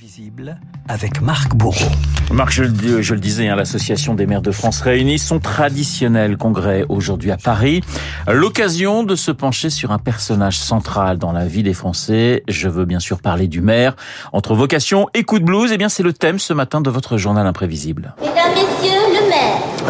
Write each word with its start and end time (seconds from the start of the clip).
Visible 0.00 0.58
avec 0.88 1.20
Marc 1.20 1.54
Bourreau. 1.54 1.90
Marc, 2.32 2.52
je, 2.52 2.64
le- 2.64 3.02
je 3.02 3.12
le 3.12 3.20
disais, 3.20 3.48
hein, 3.48 3.54
l'association 3.56 4.14
des 4.14 4.24
maires 4.24 4.40
de 4.40 4.50
France 4.50 4.80
réunis 4.80 5.18
son 5.18 5.40
traditionnel 5.40 6.38
congrès 6.38 6.86
aujourd'hui 6.88 7.30
à 7.30 7.36
Paris. 7.36 7.82
L'occasion 8.26 9.02
de 9.02 9.14
se 9.14 9.30
pencher 9.30 9.68
sur 9.68 9.92
un 9.92 9.98
personnage 9.98 10.56
central 10.58 11.18
dans 11.18 11.32
la 11.32 11.46
vie 11.46 11.62
des 11.62 11.74
Français. 11.74 12.44
Je 12.48 12.68
veux 12.70 12.86
bien 12.86 12.98
sûr 13.00 13.20
parler 13.20 13.46
du 13.46 13.60
maire. 13.60 13.94
Entre 14.32 14.54
vocation 14.54 15.06
et 15.12 15.22
coup 15.22 15.38
de 15.38 15.44
blues, 15.44 15.70
eh 15.70 15.76
bien 15.76 15.90
c'est 15.90 16.02
le 16.02 16.14
thème 16.14 16.38
ce 16.38 16.54
matin 16.54 16.80
de 16.80 16.88
votre 16.88 17.18
journal 17.18 17.46
imprévisible. 17.46 18.14
Mesdames. 18.22 18.49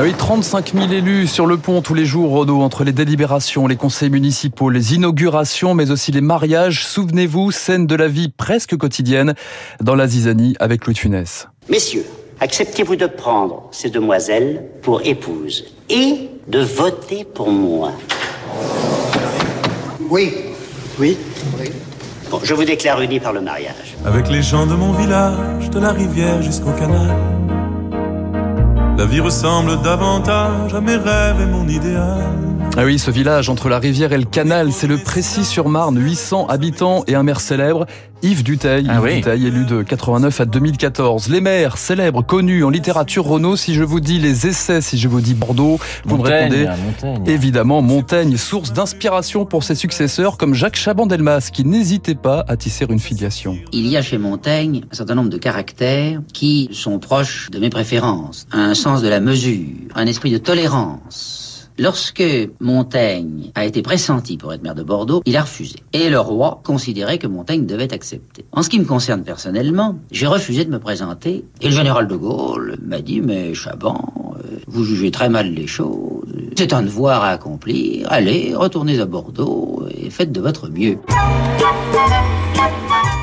Ah 0.01 0.05
oui, 0.05 0.15
35 0.17 0.73
000 0.73 0.91
élus 0.93 1.27
sur 1.27 1.45
le 1.45 1.59
pont 1.59 1.83
tous 1.83 1.93
les 1.93 2.07
jours, 2.07 2.31
Renaud, 2.31 2.63
entre 2.63 2.85
les 2.85 2.93
délibérations, 2.93 3.67
les 3.67 3.77
conseils 3.77 4.09
municipaux, 4.09 4.71
les 4.71 4.95
inaugurations, 4.95 5.75
mais 5.75 5.91
aussi 5.91 6.11
les 6.11 6.23
mariages. 6.23 6.87
Souvenez-vous, 6.87 7.51
scène 7.51 7.87
de 7.87 7.95
la 7.95 8.09
vie 8.09 8.31
presque 8.31 8.79
quotidienne 8.79 9.35
dans 9.83 9.95
la 9.95 10.07
zizanie 10.07 10.57
avec 10.59 10.87
Louis 10.87 10.95
de 10.95 11.01
Funès. 11.01 11.49
Messieurs, 11.69 12.07
acceptez-vous 12.41 12.97
de 12.97 13.05
prendre 13.05 13.69
ces 13.73 13.91
demoiselles 13.91 14.65
pour 14.81 15.03
épouses 15.05 15.67
et 15.91 16.31
de 16.49 16.61
voter 16.61 17.25
pour 17.25 17.51
moi? 17.51 17.93
Oui? 20.09 20.33
Oui 20.99 21.19
Bon, 22.31 22.41
je 22.43 22.55
vous 22.55 22.65
déclare 22.65 23.03
unis 23.03 23.21
par 23.21 23.35
le 23.35 23.43
mariage. 23.43 23.99
Avec 24.07 24.31
les 24.31 24.41
gens 24.41 24.65
de 24.65 24.75
mon 24.75 24.93
village, 24.93 25.69
de 25.69 25.79
la 25.79 25.93
rivière 25.93 26.41
jusqu'au 26.41 26.73
canal. 26.73 27.50
La 29.01 29.07
vie 29.07 29.21
ressemble 29.21 29.81
davantage 29.81 30.75
à 30.75 30.81
mes 30.83 30.97
rêves 30.97 31.41
et 31.41 31.47
mon 31.47 31.67
idéal. 31.67 32.50
Ah 32.77 32.85
oui, 32.85 32.99
ce 32.99 33.11
village 33.11 33.49
entre 33.51 33.69
la 33.69 33.79
rivière 33.79 34.13
et 34.13 34.19
le 34.19 34.25
canal, 34.25 34.73
c'est 34.73 34.87
le 34.87 34.97
Précy-sur-Marne, 34.97 35.99
800 35.99 36.47
habitants 36.47 37.03
et 37.09 37.15
un 37.15 37.25
maire 37.25 37.41
célèbre, 37.41 37.85
Yves 38.23 38.45
Duteil. 38.45 38.87
Ah 38.89 38.95
Yves 38.95 39.03
oui. 39.03 39.15
Duteil, 39.17 39.47
élu 39.49 39.65
de 39.67 39.83
89 39.83 40.41
à 40.41 40.45
2014. 40.45 41.29
Les 41.29 41.41
maires 41.41 41.77
célèbres, 41.77 42.23
connus 42.25 42.63
en 42.65 42.71
littérature, 42.71 43.27
Renaud, 43.27 43.57
si 43.57 43.75
je 43.75 43.83
vous 43.83 43.99
dis 43.99 44.19
les 44.19 44.47
essais, 44.47 44.81
si 44.81 44.99
je 44.99 45.09
vous 45.09 45.21
dis 45.21 45.35
Bordeaux, 45.35 45.79
vous 46.05 46.17
me 46.17 46.23
répondez 46.23 46.69
Montaigne. 47.03 47.25
Évidemment, 47.27 47.83
Montaigne, 47.83 48.37
source 48.37 48.73
d'inspiration 48.73 49.45
pour 49.45 49.65
ses 49.65 49.75
successeurs 49.75 50.39
comme 50.39 50.55
Jacques 50.55 50.77
Chaban-Delmas, 50.77 51.51
qui 51.53 51.65
n'hésitait 51.65 52.15
pas 52.15 52.45
à 52.47 52.57
tisser 52.57 52.87
une 52.89 53.01
filiation. 53.01 53.59
Il 53.73 53.89
y 53.89 53.97
a 53.97 54.03
chez 54.03 54.17
Montaigne 54.17 54.83
un 54.91 54.95
certain 54.95 55.17
nombre 55.17 55.31
de 55.31 55.39
caractères 55.39 56.21
qui 56.33 56.71
sont 56.73 57.01
proches 57.01 57.51
de 57.51 57.59
mes 57.59 57.69
préférences. 57.69 58.47
Un 58.53 58.75
sens 58.75 59.03
de 59.03 59.09
la 59.09 59.21
mesure, 59.21 59.67
un 59.97 60.07
esprit 60.07 60.31
de 60.31 60.39
tolérance. 60.39 61.50
Lorsque 61.79 62.23
Montaigne 62.61 63.51
a 63.55 63.65
été 63.65 63.83
pressenti 63.83 64.37
pour 64.37 64.53
être 64.53 64.63
maire 64.63 64.75
de 64.75 64.83
Bordeaux, 64.83 65.23
il 65.25 65.37
a 65.37 65.43
refusé. 65.43 65.77
Et 65.93 66.11
le 66.11 66.21
roi 66.21 66.61
considérait 66.65 67.19
que 67.19 67.27
Montaigne 67.27 67.67
devait 67.67 67.93
accepter. 67.93 68.45
En 68.53 68.63
ce 68.63 68.69
qui 68.69 68.79
me 68.79 68.85
concerne 68.85 69.23
personnellement, 69.23 69.99
j'ai 70.11 70.27
refusé 70.27 70.65
de 70.65 70.71
me 70.71 70.79
présenter. 70.79 71.45
Et 71.61 71.67
le 71.67 71.75
général 71.75 72.07
de 72.07 72.17
Gaulle 72.17 72.77
m'a 72.83 73.01
dit, 73.01 73.21
mais 73.21 73.55
Chaban, 73.55 74.35
euh, 74.37 74.59
vous 74.67 74.85
jugez 74.85 75.11
très 75.11 75.29
mal 75.29 75.53
les 75.53 75.67
choses. 75.67 76.25
C'est 76.57 76.73
un 76.73 76.83
devoir 76.83 77.23
à 77.23 77.31
accomplir. 77.31 78.07
Allez, 78.11 78.53
retournez 78.55 79.01
à 79.01 79.07
Bordeaux 79.07 79.85
et 79.97 80.11
faites 80.11 80.33
de 80.33 80.41
votre 80.41 80.69
mieux. 80.69 80.99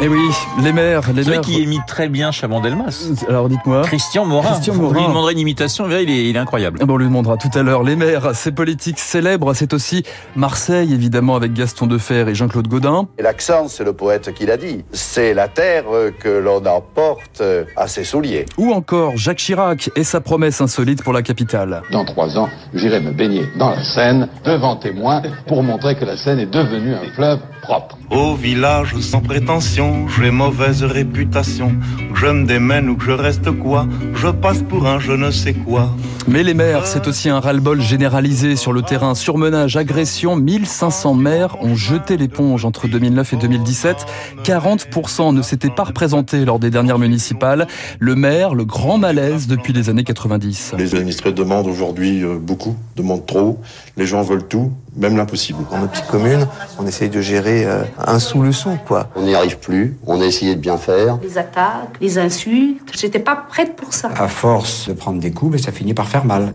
Eh 0.07 0.09
oui, 0.09 0.29
les 0.63 0.71
maires, 0.71 1.01
les 1.13 1.25
maires. 1.25 1.41
qui 1.41 1.61
imite 1.61 1.85
très 1.85 2.07
bien 2.07 2.31
Chaban-Delmas. 2.31 3.09
Alors 3.27 3.49
dites-moi. 3.49 3.81
Christian 3.81 4.23
Morin. 4.23 4.51
Christian 4.51 4.73
Vous 4.73 4.83
Morin. 4.83 4.99
lui 5.01 5.07
demanderez 5.09 5.33
une 5.33 5.39
imitation, 5.39 5.85
il 5.89 6.09
est, 6.09 6.29
il 6.29 6.33
est 6.37 6.39
incroyable. 6.39 6.79
Ah 6.81 6.85
bon, 6.85 6.93
on 6.93 6.97
lui 6.97 7.07
demandera 7.07 7.35
tout 7.35 7.49
à 7.53 7.61
l'heure. 7.61 7.83
Les 7.83 7.97
maires, 7.97 8.33
ces 8.33 8.53
politiques 8.53 8.99
célèbres, 8.99 9.53
c'est 9.53 9.73
aussi 9.73 10.03
Marseille, 10.37 10.93
évidemment, 10.93 11.35
avec 11.35 11.51
Gaston 11.51 11.87
Defer 11.87 12.23
et 12.29 12.35
Jean-Claude 12.35 12.69
Godin. 12.69 13.09
Et 13.17 13.21
l'accent, 13.21 13.67
c'est 13.67 13.83
le 13.83 13.91
poète 13.91 14.33
qui 14.33 14.45
l'a 14.45 14.55
dit. 14.55 14.85
C'est 14.93 15.33
la 15.33 15.49
terre 15.49 15.83
que 16.21 16.29
l'on 16.29 16.65
emporte 16.65 17.43
à 17.75 17.87
ses 17.87 18.05
souliers. 18.05 18.45
Ou 18.57 18.71
encore 18.71 19.17
Jacques 19.17 19.39
Chirac 19.39 19.89
et 19.97 20.05
sa 20.05 20.21
promesse 20.21 20.61
insolite 20.61 21.03
pour 21.03 21.11
la 21.11 21.21
capitale. 21.21 21.81
Dans 21.91 22.05
trois 22.05 22.37
ans, 22.37 22.47
j'irai 22.73 23.01
me 23.01 23.11
baigner 23.11 23.43
dans 23.59 23.71
la 23.71 23.83
Seine, 23.83 24.29
devant 24.45 24.77
témoins, 24.77 25.21
pour 25.47 25.63
montrer 25.63 25.95
que 25.95 26.05
la 26.05 26.15
Seine 26.15 26.39
est 26.39 26.45
devenue 26.45 26.93
un 26.93 27.11
fleuve 27.13 27.39
propre. 27.67 27.97
Au 28.09 28.35
village 28.35 28.95
sans 28.99 29.19
prétention, 29.19 30.07
j'ai 30.07 30.31
mauvaise 30.31 30.83
réputation. 30.83 31.75
Que 32.13 32.19
je 32.19 32.27
me 32.27 32.45
démène 32.45 32.89
ou 32.89 32.95
que 32.95 33.03
je 33.03 33.11
reste 33.11 33.51
quoi, 33.51 33.85
je 34.15 34.29
passe 34.29 34.63
pour 34.63 34.87
un 34.87 34.99
je 34.99 35.11
ne 35.11 35.31
sais 35.31 35.53
quoi. 35.53 35.89
Mais 36.29 36.43
les 36.43 36.53
maires, 36.53 36.87
c'est 36.87 37.07
aussi 37.07 37.29
un 37.29 37.39
ras-le-bol 37.39 37.81
généralisé 37.81 38.55
sur 38.55 38.73
le 38.73 38.81
terrain. 38.81 39.15
Surmenage, 39.15 39.75
agression, 39.75 40.35
1500 40.35 41.13
maires 41.13 41.57
ont 41.61 41.75
jeté 41.75 42.17
l'éponge 42.17 42.65
entre 42.65 42.87
2009 42.87 43.33
et 43.33 43.35
2017. 43.37 44.05
40% 44.43 45.33
ne 45.33 45.41
s'étaient 45.41 45.69
pas 45.69 45.83
représentés 45.83 46.45
lors 46.45 46.59
des 46.59 46.69
dernières 46.69 46.99
municipales. 46.99 47.67
Le 47.99 48.15
maire, 48.15 48.55
le 48.55 48.65
grand 48.65 48.97
malaise 48.97 49.47
depuis 49.47 49.73
les 49.73 49.89
années 49.89 50.03
90. 50.03 50.73
Les 50.77 50.95
administrés 50.95 51.33
demandent 51.33 51.67
aujourd'hui 51.67 52.23
euh, 52.23 52.37
beaucoup, 52.37 52.75
demandent 52.95 53.25
trop. 53.25 53.59
Les 53.95 54.05
gens 54.05 54.21
veulent 54.21 54.47
tout, 54.47 54.71
même 54.97 55.15
l'impossible. 55.17 55.59
Dans 55.71 55.79
notre 55.79 55.93
petite 55.93 56.07
commune, 56.07 56.47
on 56.79 56.87
essaye 56.87 57.09
de 57.09 57.21
gérer 57.21 57.65
euh, 57.65 57.83
un 58.05 58.19
sous 58.19 58.41
le 58.41 58.51
sous, 58.51 58.77
quoi. 58.85 59.09
On 59.15 59.23
n'y 59.23 59.35
arrive 59.35 59.59
plus, 59.59 59.97
on 60.05 60.21
a 60.21 60.25
essayé 60.25 60.55
de 60.55 60.59
bien 60.59 60.77
faire. 60.77 61.17
les 61.21 61.37
attaques, 61.37 61.97
les 62.01 62.17
insultes. 62.17 62.91
J'étais 62.93 63.19
pas 63.19 63.35
prête 63.35 63.75
pour 63.75 63.93
ça. 63.93 64.09
À 64.17 64.27
force 64.27 64.87
de 64.87 64.93
prendre 64.93 65.19
des 65.19 65.31
coups, 65.31 65.53
mais 65.53 65.57
ça 65.57 65.71
finit 65.71 65.93
par 65.93 66.07
faire 66.07 66.25
mal. 66.25 66.53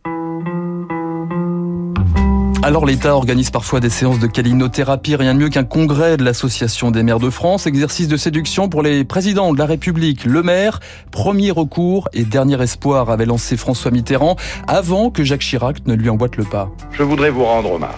Alors 2.65 2.87
l'État 2.87 3.17
organise 3.17 3.51
parfois 3.51 3.81
des 3.81 3.91
séances 3.91 4.21
de 4.21 4.29
calinothérapie, 4.29 5.17
rien 5.17 5.35
de 5.35 5.41
mieux 5.41 5.49
qu'un 5.49 5.65
congrès 5.65 6.17
de 6.17 6.23
l'Association 6.23 6.93
des 6.93 7.03
maires 7.03 7.19
de 7.19 7.29
France, 7.29 7.67
exercice 7.67 8.07
de 8.07 8.17
séduction 8.17 8.69
pour 8.69 8.83
les 8.83 9.03
présidents 9.03 9.53
de 9.53 9.59
la 9.59 9.67
République. 9.67 10.25
Le 10.25 10.45
maire, 10.45 10.79
premier 11.11 11.51
recours 11.51 12.09
et 12.13 12.23
dernier 12.23 12.63
espoir 12.63 13.11
avait 13.11 13.27
lancé 13.27 13.57
François 13.57 13.91
Mitterrand 13.91 14.37
avant 14.69 15.11
que 15.11 15.25
Jacques 15.25 15.41
Chirac 15.41 15.85
ne 15.87 15.95
lui 15.95 16.09
emboîte 16.09 16.37
le 16.37 16.45
pas. 16.45 16.71
Je 16.93 17.03
voudrais 17.03 17.31
vous 17.31 17.43
rendre 17.43 17.73
hommage, 17.73 17.91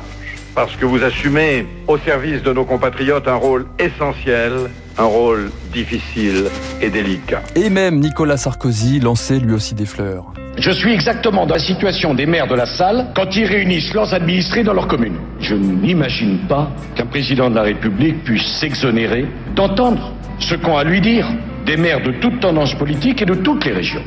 parce 0.55 0.77
que 0.77 0.85
vous 0.85 1.03
assumez 1.03 1.67
au 1.89 1.99
service 1.99 2.43
de 2.43 2.53
nos 2.53 2.65
compatriotes 2.65 3.27
un 3.29 3.35
rôle 3.35 3.67
essentiel, 3.79 4.53
un 4.97 5.05
rôle 5.05 5.51
difficile 5.73 6.45
et 6.81 6.91
délicat. 6.91 7.43
Et 7.57 7.71
même 7.71 7.99
Nicolas 7.99 8.37
Sarkozy 8.37 9.01
lançait 9.01 9.39
lui 9.39 9.53
aussi 9.53 9.75
des 9.75 9.87
fleurs. 9.87 10.33
Je 10.57 10.71
suis 10.71 10.93
exactement 10.93 11.47
dans 11.47 11.55
la 11.55 11.61
situation 11.61 12.15
des 12.15 12.27
maires 12.27 12.47
de 12.47 12.55
la 12.55 12.67
salle 12.67 13.09
quand 13.17 13.35
ils 13.35 13.45
réunissent 13.45 13.93
leurs 13.93 14.15
administrés 14.15 14.63
dans 14.63 14.73
leur 14.73 14.87
commune. 14.87 15.17
Je 15.41 15.57
n'imagine 15.57 16.47
pas 16.49 16.71
qu'un 16.95 17.07
président 17.07 17.51
de 17.51 17.57
la 17.57 17.63
République 17.63 18.23
puisse 18.23 18.47
s'exonérer 18.61 19.27
d'entendre 19.57 20.13
ce 20.39 20.55
qu'ont 20.55 20.77
à 20.77 20.85
lui 20.85 21.01
dire 21.01 21.27
des 21.67 21.77
maires 21.77 22.03
de 22.03 22.13
toutes 22.21 22.39
tendances 22.41 22.75
politiques 22.75 23.23
et 23.23 23.27
de 23.27 23.35
toutes 23.35 23.65
les 23.65 23.73
régions. 23.73 24.03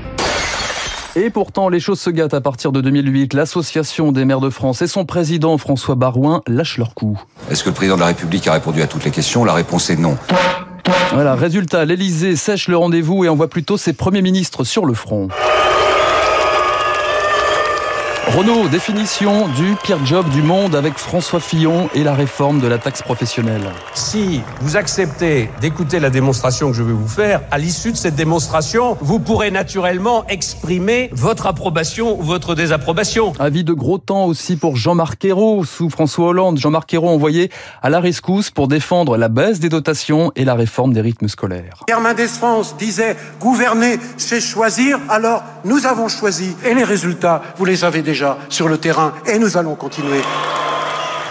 Et 1.15 1.29
pourtant, 1.29 1.69
les 1.69 1.79
choses 1.79 1.99
se 1.99 2.09
gâtent 2.09 2.33
à 2.33 2.41
partir 2.41 2.71
de 2.71 2.81
2008. 2.81 3.33
L'Association 3.33 4.11
des 4.11 4.25
maires 4.25 4.39
de 4.39 4.49
France 4.49 4.81
et 4.81 4.87
son 4.87 5.05
président 5.05 5.57
François 5.57 5.95
Barouin 5.95 6.41
lâchent 6.47 6.77
leur 6.77 6.93
coup. 6.93 7.19
Est-ce 7.49 7.63
que 7.63 7.69
le 7.69 7.75
président 7.75 7.95
de 7.95 8.01
la 8.01 8.07
République 8.07 8.47
a 8.47 8.53
répondu 8.53 8.81
à 8.81 8.87
toutes 8.87 9.05
les 9.05 9.11
questions? 9.11 9.43
La 9.43 9.53
réponse 9.53 9.89
est 9.89 9.97
non. 9.97 10.17
Voilà, 11.13 11.35
résultat, 11.35 11.85
l'Élysée 11.85 12.35
sèche 12.35 12.67
le 12.67 12.77
rendez-vous 12.77 13.25
et 13.25 13.29
envoie 13.29 13.49
plutôt 13.49 13.77
ses 13.77 13.93
premiers 13.93 14.21
ministres 14.21 14.63
sur 14.63 14.85
le 14.85 14.93
front. 14.93 15.29
Renault, 18.35 18.67
définition 18.67 19.47
du 19.47 19.75
pire 19.83 20.05
job 20.05 20.29
du 20.29 20.41
monde 20.41 20.75
avec 20.75 20.97
François 20.97 21.39
Fillon 21.39 21.89
et 21.95 22.03
la 22.03 22.13
réforme 22.13 22.59
de 22.59 22.67
la 22.67 22.77
taxe 22.77 23.01
professionnelle. 23.01 23.61
Si 23.93 24.41
vous 24.59 24.75
acceptez 24.75 25.49
d'écouter 25.61 25.99
la 25.99 26.09
démonstration 26.09 26.69
que 26.69 26.75
je 26.75 26.83
vais 26.83 26.91
vous 26.91 27.07
faire, 27.07 27.41
à 27.51 27.57
l'issue 27.57 27.93
de 27.93 27.97
cette 27.97 28.15
démonstration, 28.15 28.97
vous 28.99 29.19
pourrez 29.19 29.49
naturellement 29.49 30.27
exprimer 30.27 31.09
votre 31.13 31.47
approbation 31.47 32.19
ou 32.19 32.21
votre 32.21 32.53
désapprobation. 32.53 33.31
Avis 33.39 33.63
de 33.63 33.73
gros 33.73 33.97
temps 33.97 34.25
aussi 34.25 34.57
pour 34.57 34.75
Jean-Marc 34.75 35.23
Ayrault 35.23 35.63
sous 35.63 35.89
François 35.89 36.27
Hollande. 36.27 36.57
Jean-Marc 36.57 36.93
Ayrault 36.93 37.09
envoyé 37.09 37.49
à 37.81 37.89
la 37.89 38.01
rescousse 38.01 38.51
pour 38.51 38.67
défendre 38.67 39.15
la 39.15 39.29
baisse 39.29 39.59
des 39.59 39.69
dotations 39.69 40.33
et 40.35 40.43
la 40.43 40.53
réforme 40.53 40.93
des 40.93 41.01
rythmes 41.01 41.29
scolaires. 41.29 41.85
Hermann 41.87 42.15
disait 42.77 43.15
gouverner, 43.39 43.99
c'est 44.17 44.41
choisir. 44.41 44.99
Alors, 45.09 45.43
nous 45.67 45.85
avons 45.85 46.07
choisi. 46.07 46.55
Et 46.65 46.73
les 46.73 46.83
résultats, 46.83 47.41
vous 47.57 47.65
les 47.65 47.83
avez 47.83 48.01
déjà 48.01 48.37
sur 48.49 48.67
le 48.67 48.77
terrain. 48.77 49.13
Et 49.31 49.37
nous 49.37 49.57
allons 49.57 49.75
continuer. 49.75 50.21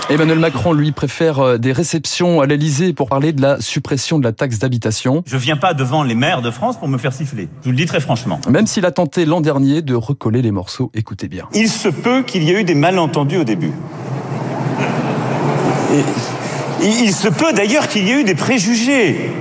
Emmanuel 0.08 0.38
Macron, 0.38 0.72
lui, 0.72 0.92
préfère 0.92 1.40
euh, 1.40 1.58
des 1.58 1.72
réceptions 1.72 2.40
à 2.40 2.46
l'Elysée 2.46 2.92
pour 2.92 3.08
parler 3.08 3.32
de 3.32 3.42
la 3.42 3.60
suppression 3.60 4.20
de 4.20 4.24
la 4.24 4.30
taxe 4.30 4.60
d'habitation. 4.60 5.24
Je 5.26 5.36
viens 5.36 5.56
pas 5.56 5.74
devant 5.74 6.04
les 6.04 6.14
maires 6.14 6.42
de 6.42 6.52
France 6.52 6.78
pour 6.78 6.86
me 6.86 6.96
faire 6.96 7.12
siffler. 7.12 7.48
Je 7.62 7.64
vous 7.64 7.70
le 7.72 7.76
dis 7.76 7.86
très 7.86 7.98
franchement. 7.98 8.40
Même 8.48 8.68
s'il 8.68 8.86
a 8.86 8.92
tenté 8.92 9.24
l'an 9.24 9.40
dernier 9.40 9.82
de 9.82 9.96
recoller 9.96 10.42
les 10.42 10.52
morceaux, 10.52 10.92
écoutez 10.94 11.26
bien. 11.26 11.48
Il 11.54 11.68
se 11.68 11.88
peut 11.88 12.22
qu'il 12.22 12.44
y 12.44 12.52
ait 12.52 12.60
eu 12.60 12.64
des 12.64 12.76
malentendus 12.76 13.38
au 13.38 13.44
début. 13.44 13.72
Et 15.92 16.86
il 16.86 17.12
se 17.12 17.28
peut 17.28 17.52
d'ailleurs 17.52 17.88
qu'il 17.88 18.06
y 18.06 18.12
ait 18.12 18.20
eu 18.20 18.24
des 18.24 18.36
préjugés. 18.36 19.32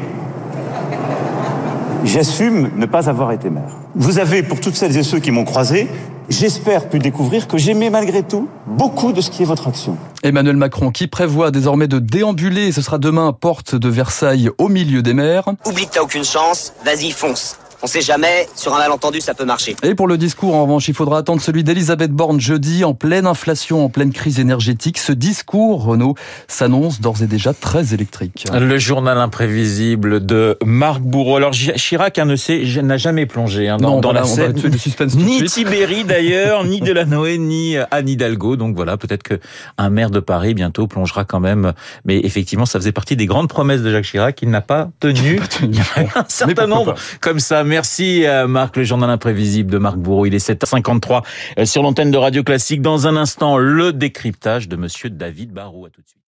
J'assume 2.06 2.72
ne 2.76 2.86
pas 2.88 3.08
avoir 3.08 3.34
été 3.34 3.52
maire. 3.52 3.85
Vous 3.98 4.20
avez, 4.20 4.44
pour 4.44 4.60
toutes 4.60 4.76
celles 4.76 4.98
et 4.98 5.04
ceux 5.04 5.20
qui 5.20 5.32
m'ont 5.32 5.46
croisé, 5.46 5.88
j'espère, 6.28 6.90
pu 6.90 7.00
découvrir 7.00 7.48
que 7.48 7.58
j'aimais 7.58 7.90
malgré 7.90 8.24
tout 8.24 8.50
beaucoup 8.68 9.14
de 9.14 9.22
ce 9.22 9.32
qui 9.32 9.44
est 9.44 9.46
votre 9.46 9.70
action. 9.70 9.96
Emmanuel 10.22 10.58
Macron 10.58 10.92
qui 10.92 11.08
prévoit 11.08 11.50
désormais 11.50 11.88
de 11.88 12.00
déambuler, 12.00 12.74
ce 12.74 12.82
sera 12.82 12.98
demain 12.98 13.32
porte 13.32 13.74
de 13.74 13.88
Versailles 13.88 14.50
au 14.58 14.68
milieu 14.68 15.02
des 15.02 15.14
mers. 15.14 15.46
Oublie 15.66 15.86
que 15.86 15.94
t'as 15.94 16.02
aucune 16.02 16.26
chance, 16.26 16.74
vas-y 16.84 17.12
fonce. 17.12 17.58
On 17.84 17.88
sait 17.88 18.02
jamais, 18.02 18.48
sur 18.56 18.74
un 18.74 18.80
malentendu, 18.80 19.22
ça 19.22 19.34
peut 19.34 19.46
marcher. 19.46 19.76
Et 19.84 19.96
pour 19.96 20.08
le 20.08 20.18
discours, 20.18 20.56
en 20.56 20.64
revanche, 20.64 20.88
il 20.88 20.94
faudra 20.94 21.20
attendre 21.20 21.42
celui 21.42 21.64
d'Elisabeth 21.64 22.12
Borne 22.12 22.40
jeudi, 22.40 22.84
en 22.84 22.94
pleine 22.94 23.28
inflation, 23.28 23.86
en 23.86 23.90
pleine 23.90 24.12
crise 24.12 24.40
énergétique. 24.40 24.98
Ce 24.98 25.12
discours, 25.12 25.84
Renaud, 25.84 26.16
s'annonce 26.48 27.02
d'ores 27.02 27.22
et 27.22 27.28
déjà 27.28 27.54
très 27.54 27.94
électrique. 27.94 28.46
Le 28.54 28.78
journal 28.78 29.18
imprévisible 29.18 30.26
de 30.26 30.58
Marc 30.66 31.02
Bourreau. 31.02 31.36
Alors 31.36 31.52
Chirac 31.52 32.18
hein, 32.18 32.26
ne 32.26 32.36
sait, 32.36 32.64
n'a 32.82 32.98
jamais 32.98 33.26
plongé 33.26 33.68
hein, 33.68 33.78
dans, 33.78 33.96
non, 33.96 34.00
dans 34.02 34.10
voilà, 34.10 34.22
la 34.22 34.28
on 34.28 34.36
scène. 34.36 34.54
va 34.54 34.60
tuer 34.60 34.70
le 34.70 34.78
suspense 34.78 35.16
ni. 35.16 35.44
Tibéri 35.44 36.06
d'ailleurs, 36.06 36.64
ni 36.64 36.80
Delanoë, 36.80 37.38
ni 37.38 37.76
Anne 37.92 38.10
Hidalgo. 38.10 38.56
Donc 38.56 38.76
voilà, 38.76 38.98
peut-être 38.98 39.24
que 39.24 39.40
un 39.78 39.90
maire 39.90 40.10
de 40.10 40.20
Paris 40.20 40.54
bientôt 40.54 40.88
plongera 40.88 41.26
quand 41.26 41.40
même. 41.40 41.74
Mais 42.06 42.20
effectivement, 42.24 42.66
ça 42.66 42.80
faisait 42.80 42.92
partie 42.92 43.16
des 43.16 43.26
grandes 43.26 43.50
promesses 43.50 43.82
de 43.82 43.92
Jacques 43.92 44.06
Chirac 44.06 44.36
qu'il 44.36 44.50
n'a 44.50 44.62
pas 44.62 44.90
tenu. 45.00 45.40
Il 45.62 45.76
y 45.76 45.80
a 45.80 46.20
un 46.20 46.26
certain 46.28 46.68
nombre 46.68 46.94
pas. 46.94 47.00
comme 47.20 47.40
ça. 47.40 47.65
Merci 47.66 48.26
Marc, 48.48 48.78
le 48.78 48.84
journal 48.84 49.10
imprévisible 49.10 49.72
de 49.72 49.78
Marc 49.78 49.98
Bourreau. 49.98 50.26
Il 50.26 50.36
est 50.36 50.50
7h53 50.50 51.24
euh, 51.60 51.66
sur 51.66 51.84
l'antenne 51.84 52.12
de 52.12 52.18
Radio 52.18 52.44
Classique. 52.44 52.82
Dans 52.82 53.08
un 53.08 53.16
instant, 53.16 53.58
le 53.58 53.94
décryptage 53.94 54.68
de 54.68 54.76
Monsieur 54.76 55.10
David 55.10 55.52
Barrault. 55.52 55.86
À 55.86 55.90
tout 55.90 56.02
de 56.02 56.08
suite. 56.08 56.25